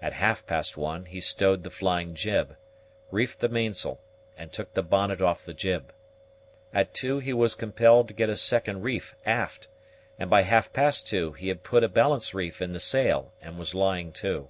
[0.00, 2.56] At half past one he stowed the flying jib,
[3.10, 4.00] reefed the mainsail,
[4.34, 5.92] and took the bonnet off the jib.
[6.72, 9.68] At two he was compelled to get a second reef aft;
[10.18, 13.58] and by half past two he had put a balance reef in the sail, and
[13.58, 14.48] was lying to.